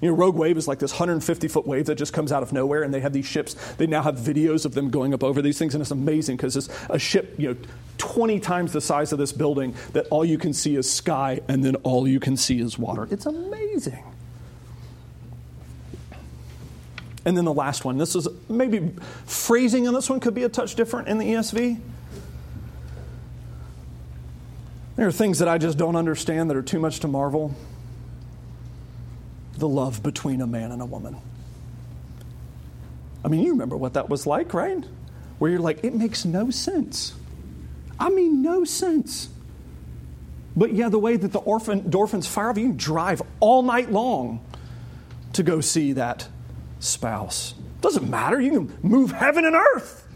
[0.00, 2.52] You know, rogue wave is like this 150 foot wave that just comes out of
[2.52, 3.54] nowhere, and they have these ships.
[3.74, 6.56] They now have videos of them going up over these things, and it's amazing because
[6.56, 7.56] it's a ship, you know,
[7.98, 11.64] 20 times the size of this building that all you can see is sky, and
[11.64, 13.06] then all you can see is water.
[13.12, 14.02] It's amazing.
[17.24, 17.98] And then the last one.
[17.98, 18.92] This is maybe
[19.26, 21.80] phrasing on this one could be a touch different in the ESV.
[24.96, 27.54] There are things that I just don't understand that are too much to marvel.
[29.56, 31.16] The love between a man and a woman.
[33.24, 34.84] I mean, you remember what that was like, right?
[35.38, 37.14] Where you're like, it makes no sense.
[37.98, 39.28] I mean, no sense.
[40.56, 44.44] But yeah, the way that the orphan, Dorphins fire you drive all night long
[45.34, 46.28] to go see that
[46.82, 47.54] spouse.
[47.80, 48.40] Doesn't matter.
[48.40, 50.06] You can move heaven and earth.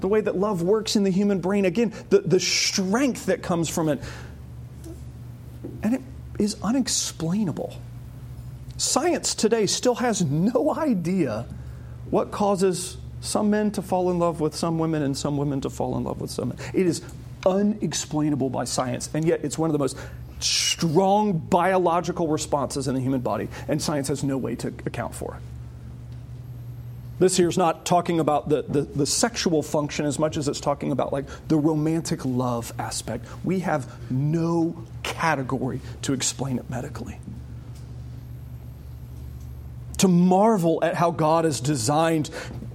[0.00, 3.68] The way that love works in the human brain, again, the, the strength that comes
[3.68, 4.02] from it.
[5.82, 6.02] And it
[6.38, 7.76] is unexplainable.
[8.76, 11.46] Science today still has no idea
[12.10, 15.70] what causes some men to fall in love with some women and some women to
[15.70, 16.58] fall in love with some men.
[16.74, 17.02] It is
[17.46, 19.96] unexplainable by science, and yet it's one of the most
[20.42, 25.38] strong biological responses in the human body, and science has no way to account for.
[27.18, 30.60] This here is not talking about the, the, the, sexual function as much as it's
[30.60, 33.26] talking about like the romantic love aspect.
[33.44, 34.74] We have no
[35.04, 37.18] category to explain it medically.
[39.98, 42.30] To marvel at how God has designed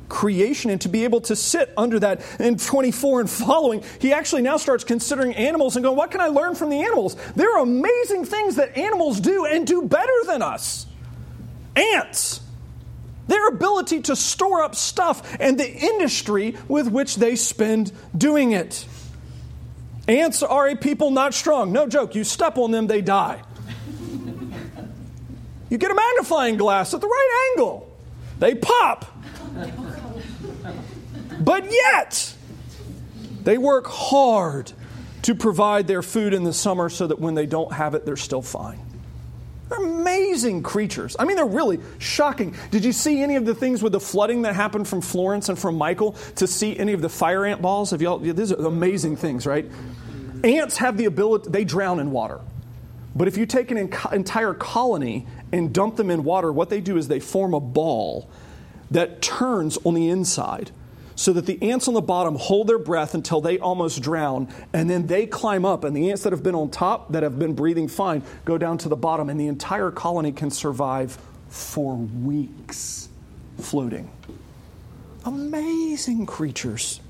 [0.09, 4.41] creation and to be able to sit under that in 24 and following, he actually
[4.41, 7.15] now starts considering animals and going, What can I learn from the animals?
[7.35, 10.85] There are amazing things that animals do and do better than us.
[11.75, 12.41] Ants.
[13.27, 18.85] Their ability to store up stuff and the industry with which they spend doing it.
[20.07, 21.73] Ants are a people not strong.
[21.73, 22.15] No joke.
[22.15, 23.41] You step on them, they die.
[25.69, 27.91] You get a magnifying glass at the right angle,
[28.39, 29.05] they pop.
[31.39, 32.33] But yet,
[33.43, 34.71] they work hard
[35.23, 38.15] to provide their food in the summer so that when they don't have it, they're
[38.15, 38.79] still fine.
[39.69, 41.15] They're amazing creatures.
[41.19, 42.55] I mean, they're really shocking.
[42.71, 45.59] Did you see any of the things with the flooding that happened from Florence and
[45.59, 47.91] from Michael to see any of the fire ant balls?
[47.91, 49.69] Have y'all, these are amazing things, right?
[50.43, 52.39] Ants have the ability, they drown in water.
[53.15, 53.77] But if you take an
[54.11, 58.29] entire colony and dump them in water, what they do is they form a ball
[58.91, 60.71] that turns on the inside
[61.17, 64.87] so that the ants on the bottom hold their breath until they almost drown, and
[64.87, 67.53] then they climb up, and the ants that have been on top, that have been
[67.53, 71.17] breathing fine, go down to the bottom, and the entire colony can survive
[71.49, 73.09] for weeks
[73.57, 74.11] floating.
[75.25, 77.01] Amazing creatures.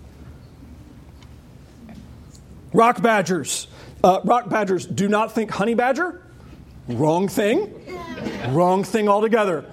[2.72, 3.68] Rock badgers.
[4.02, 6.22] Uh, rock badgers do not think honey badger.
[6.88, 7.74] Wrong thing.
[8.50, 9.66] Wrong thing altogether.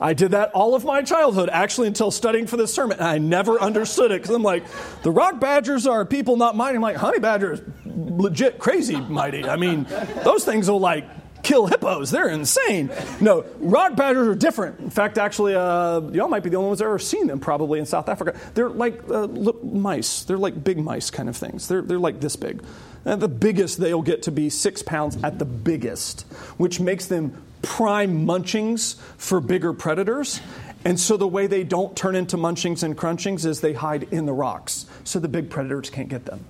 [0.00, 2.98] I did that all of my childhood, actually, until studying for this sermon.
[2.98, 4.64] And I never understood it because I'm like,
[5.02, 6.76] the rock badgers are people not mighty.
[6.76, 9.44] I'm like, honey badgers, legit crazy mighty.
[9.44, 9.86] I mean,
[10.24, 11.04] those things will like
[11.42, 12.10] kill hippos.
[12.10, 12.90] They're insane.
[13.20, 14.80] No, rock badgers are different.
[14.80, 17.78] In fact, actually, uh, y'all might be the only ones that ever seen them probably
[17.78, 18.38] in South Africa.
[18.54, 19.26] They're like uh,
[19.62, 20.24] mice.
[20.24, 21.68] They're like big mice kind of things.
[21.68, 22.62] They're, they're like this big.
[23.04, 26.22] And the biggest they'll get to be six pounds at the biggest,
[26.58, 30.40] which makes them prime munchings for bigger predators.
[30.84, 34.26] And so the way they don't turn into munchings and crunchings is they hide in
[34.26, 36.44] the rocks so the big predators can't get them.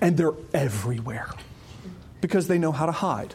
[0.00, 1.30] And they're everywhere
[2.20, 3.34] because they know how to hide.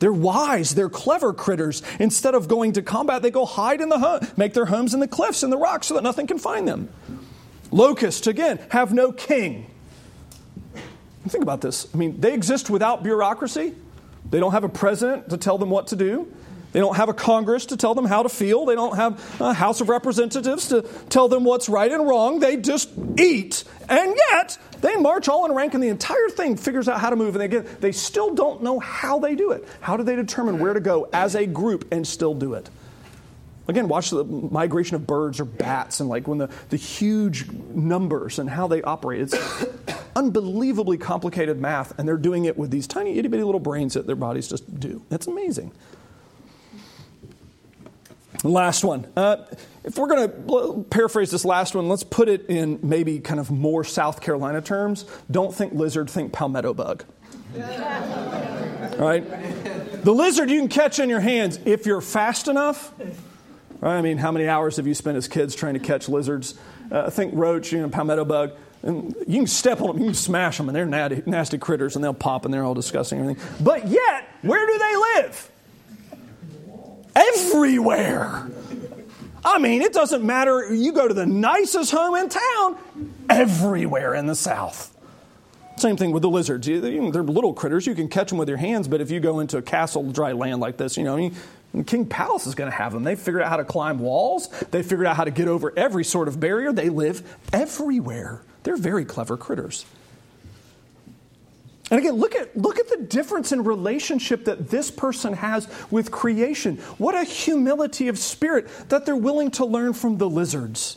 [0.00, 1.82] They're wise, they're clever critters.
[1.98, 5.00] Instead of going to combat, they go hide in the home, make their homes in
[5.00, 6.88] the cliffs and the rocks so that nothing can find them.
[7.70, 9.70] Locusts, again, have no king.
[11.28, 11.86] Think about this.
[11.92, 13.74] I mean, they exist without bureaucracy.
[14.30, 16.32] They don't have a president to tell them what to do.
[16.72, 18.64] They don't have a Congress to tell them how to feel.
[18.64, 22.38] They don't have a House of Representatives to tell them what's right and wrong.
[22.38, 23.64] They just eat.
[23.88, 27.16] And yet, they march all in rank, and the entire thing figures out how to
[27.16, 27.34] move.
[27.34, 29.66] And again, they still don't know how they do it.
[29.80, 32.70] How do they determine where to go as a group and still do it?
[33.66, 38.40] Again, watch the migration of birds or bats and like when the, the huge numbers
[38.40, 39.20] and how they operate.
[39.20, 39.66] It's
[40.16, 44.06] unbelievably complicated math, and they're doing it with these tiny itty bitty little brains that
[44.06, 45.04] their bodies just do.
[45.08, 45.72] That's amazing.
[48.42, 49.06] Last one.
[49.16, 49.44] Uh,
[49.84, 53.50] if we're going to paraphrase this last one, let's put it in maybe kind of
[53.50, 55.04] more South Carolina terms.
[55.30, 57.04] Don't think lizard, think palmetto bug.
[58.98, 59.24] right?
[60.04, 62.92] The lizard you can catch in your hands if you're fast enough.
[63.80, 63.98] Right?
[63.98, 66.54] I mean, how many hours have you spent as kids trying to catch lizards?
[66.90, 68.52] Uh, think roach, you know, palmetto bug.
[68.82, 71.96] And you can step on them, you can smash them, and they're nasty, nasty critters,
[71.96, 73.64] and they'll pop, and they're all disgusting and everything.
[73.64, 75.50] But yet, where do they live?
[77.14, 78.48] Everywhere.
[79.44, 80.74] I mean, it doesn't matter.
[80.74, 82.76] You go to the nicest home in town,
[83.28, 84.94] everywhere in the South.
[85.78, 86.66] Same thing with the lizards.
[86.66, 87.86] They're little critters.
[87.86, 90.32] You can catch them with your hands, but if you go into a castle dry
[90.32, 91.30] land like this, you know,
[91.86, 93.02] King Palace is going to have them.
[93.02, 94.48] They figured out how to climb walls.
[94.72, 96.72] They figured out how to get over every sort of barrier.
[96.72, 98.42] They live everywhere.
[98.64, 99.86] They're very clever critters.
[101.90, 106.10] And again, look at, look at the difference in relationship that this person has with
[106.10, 106.76] creation.
[106.98, 110.96] What a humility of spirit that they're willing to learn from the lizards.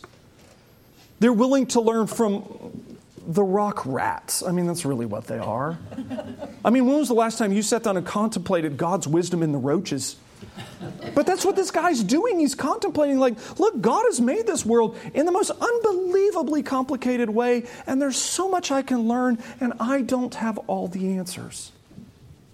[1.20, 4.44] They're willing to learn from the rock rats.
[4.44, 5.80] I mean, that's really what they are.
[6.64, 9.52] I mean, when was the last time you sat down and contemplated God's wisdom in
[9.52, 10.18] the roaches?
[11.16, 12.39] But that's what this guy's doing.
[12.39, 17.68] He's contemplating, like, look, God has made this world in the most unbelievably complicated way,
[17.86, 21.72] and there's so much I can learn, and I don't have all the answers.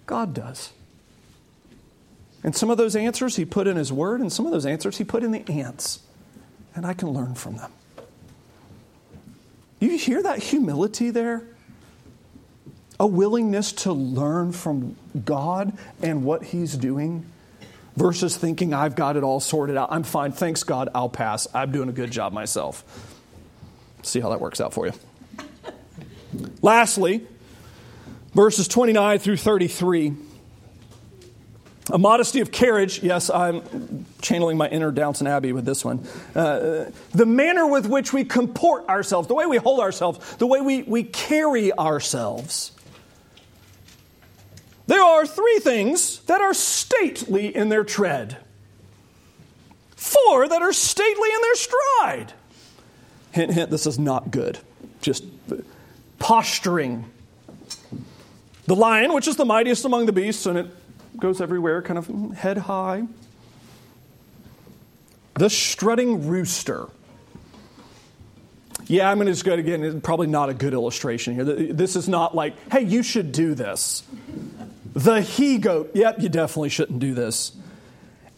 [0.06, 0.72] God does.
[2.42, 4.98] And some of those answers he put in his word, and some of those answers
[4.98, 6.00] he put in the ants,
[6.74, 7.70] and I can learn from them.
[9.78, 11.44] You hear that humility there?
[12.98, 17.24] A willingness to learn from God and what he's doing
[18.00, 19.88] versus thinking I've got it all sorted out.
[19.92, 20.32] I'm fine.
[20.32, 20.88] Thanks, God.
[20.94, 21.46] I'll pass.
[21.52, 22.82] I'm doing a good job myself.
[24.02, 24.94] See how that works out for you.
[26.62, 27.26] Lastly,
[28.32, 30.14] verses 29 through 33.
[31.92, 36.06] A modesty of carriage, yes, I'm channeling my inner Downton Abbey with this one.
[36.34, 40.62] Uh, the manner with which we comport ourselves, the way we hold ourselves, the way
[40.62, 42.72] we, we carry ourselves.
[44.90, 48.38] There are three things that are stately in their tread,
[49.94, 52.32] four that are stately in their stride.
[53.30, 54.58] Hint, hint, this is not good.
[55.00, 55.22] Just
[56.18, 57.04] posturing.
[58.66, 60.66] The lion, which is the mightiest among the beasts, and it
[61.20, 63.04] goes everywhere, kind of head high.
[65.34, 66.88] The strutting rooster.
[68.88, 70.00] Yeah, I'm going to just go again.
[70.00, 71.44] Probably not a good illustration here.
[71.44, 74.02] This is not like, hey, you should do this.
[74.94, 75.92] The he goat.
[75.94, 77.52] Yep, you definitely shouldn't do this.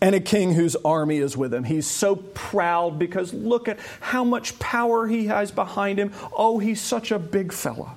[0.00, 1.62] And a king whose army is with him.
[1.64, 6.12] He's so proud because look at how much power he has behind him.
[6.36, 7.94] Oh, he's such a big fella.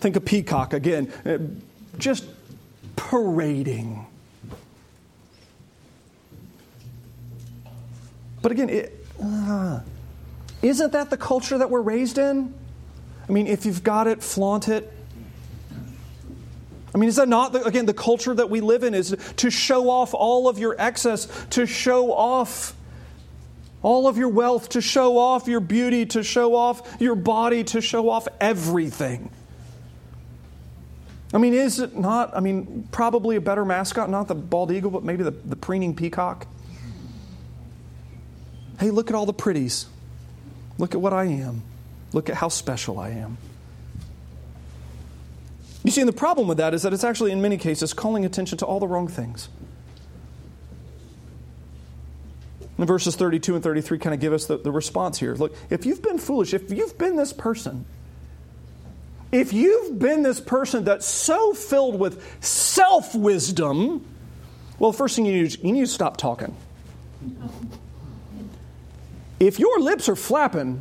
[0.00, 1.10] Think of peacock again.
[1.24, 1.38] Uh,
[1.98, 2.26] just
[2.94, 4.06] parading.
[8.42, 9.80] But again, it, uh,
[10.62, 12.54] isn't that the culture that we're raised in?
[13.28, 14.92] I mean, if you've got it, flaunt it.
[16.96, 19.50] I mean, is that not, the, again, the culture that we live in is to
[19.50, 22.74] show off all of your excess, to show off
[23.82, 27.82] all of your wealth, to show off your beauty, to show off your body, to
[27.82, 29.28] show off everything.
[31.34, 32.34] I mean, is it not?
[32.34, 35.94] I mean, probably a better mascot, not the bald eagle, but maybe the, the preening
[35.94, 36.46] peacock.
[38.80, 39.84] Hey, look at all the pretties.
[40.78, 41.62] Look at what I am.
[42.14, 43.36] Look at how special I am.
[45.86, 48.24] You see, and the problem with that is that it's actually, in many cases, calling
[48.24, 49.48] attention to all the wrong things.
[52.76, 55.36] And verses 32 and 33 kind of give us the, the response here.
[55.36, 57.84] Look, if you've been foolish, if you've been this person,
[59.30, 64.04] if you've been this person that's so filled with self wisdom,
[64.80, 66.56] well, first thing you need, you need to stop talking.
[69.38, 70.80] If your lips are flapping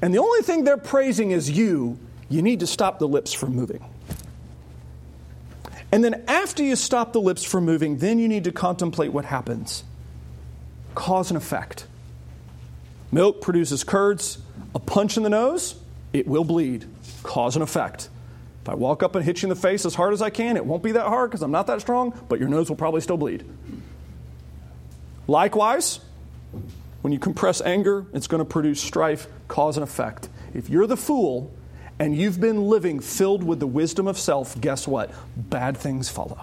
[0.00, 3.56] and the only thing they're praising is you, you need to stop the lips from
[3.56, 3.84] moving.
[5.92, 9.24] And then after you stop the lips from moving, then you need to contemplate what
[9.24, 9.84] happens.
[10.94, 11.86] Cause and effect.
[13.10, 14.38] Milk produces curds.
[14.74, 15.74] A punch in the nose,
[16.12, 16.86] it will bleed.
[17.22, 18.08] Cause and effect.
[18.62, 20.56] If I walk up and hit you in the face as hard as I can,
[20.56, 23.00] it won't be that hard because I'm not that strong, but your nose will probably
[23.00, 23.44] still bleed.
[25.26, 26.00] Likewise,
[27.00, 30.28] when you compress anger, it's going to produce strife, cause and effect.
[30.52, 31.50] If you're the fool
[32.00, 35.12] and you've been living filled with the wisdom of self, guess what?
[35.36, 36.40] Bad things follow.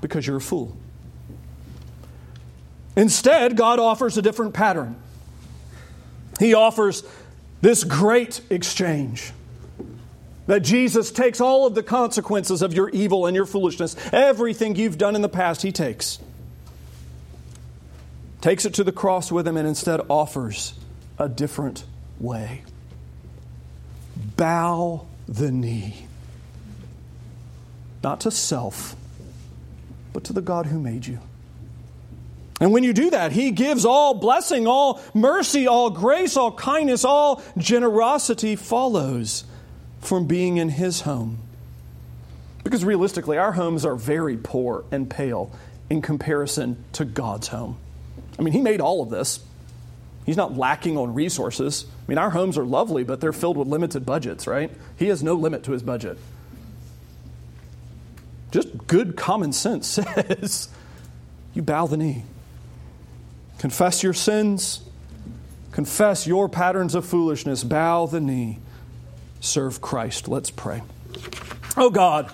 [0.00, 0.76] Because you're a fool.
[2.94, 4.94] Instead, God offers a different pattern.
[6.38, 7.02] He offers
[7.60, 9.32] this great exchange
[10.46, 14.98] that Jesus takes all of the consequences of your evil and your foolishness, everything you've
[14.98, 16.20] done in the past, He takes
[18.40, 20.74] takes it to the cross with him, and instead offers
[21.18, 21.84] a different
[22.18, 22.62] way.
[24.40, 26.06] Bow the knee.
[28.02, 28.96] Not to self,
[30.14, 31.18] but to the God who made you.
[32.58, 37.04] And when you do that, He gives all blessing, all mercy, all grace, all kindness,
[37.04, 39.44] all generosity follows
[40.00, 41.40] from being in His home.
[42.64, 45.52] Because realistically, our homes are very poor and pale
[45.90, 47.76] in comparison to God's home.
[48.38, 49.40] I mean, He made all of this.
[50.30, 51.86] He's not lacking on resources.
[51.90, 54.70] I mean, our homes are lovely, but they're filled with limited budgets, right?
[54.96, 56.18] He has no limit to his budget.
[58.52, 60.68] Just good common sense says
[61.52, 62.22] you bow the knee.
[63.58, 64.82] Confess your sins,
[65.72, 68.60] confess your patterns of foolishness, bow the knee,
[69.40, 70.28] serve Christ.
[70.28, 70.80] Let's pray.
[71.76, 72.32] Oh God,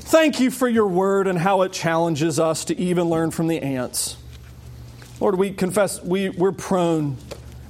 [0.00, 3.60] thank you for your word and how it challenges us to even learn from the
[3.60, 4.16] ants.
[5.20, 7.16] Lord, we confess we, we're prone.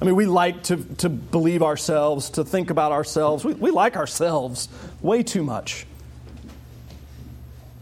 [0.01, 3.43] I mean, we like to, to believe ourselves, to think about ourselves.
[3.43, 4.69] We, we like ourselves
[5.01, 5.85] way too much.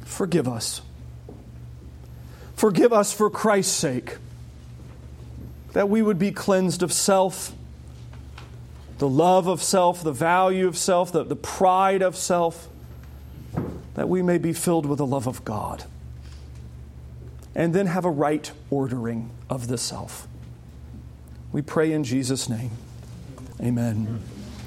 [0.06, 0.82] Forgive us.
[2.56, 4.18] Forgive us for Christ's sake,
[5.74, 7.54] that we would be cleansed of self,
[8.98, 12.68] the love of self, the value of self, the, the pride of self,
[13.94, 15.84] that we may be filled with the love of God
[17.58, 20.28] and then have a right ordering of the self.
[21.52, 22.70] We pray in Jesus' name.
[23.60, 24.22] Amen.